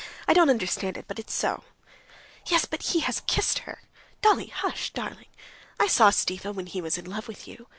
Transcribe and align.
I 0.27 0.33
don't 0.33 0.49
understand 0.49 0.97
it, 0.97 1.05
but 1.07 1.19
it 1.19 1.27
is 1.29 1.33
so." 1.35 1.63
"Yes, 2.47 2.65
but 2.65 2.81
he 2.81 3.01
has 3.01 3.19
kissed 3.27 3.59
her...." 3.69 3.83
"Dolly, 4.23 4.47
hush, 4.47 4.89
darling. 4.93 5.27
I 5.79 5.85
saw 5.85 6.09
Stiva 6.09 6.51
when 6.51 6.65
he 6.65 6.81
was 6.81 6.97
in 6.97 7.05
love 7.05 7.27
with 7.27 7.47
you. 7.47 7.67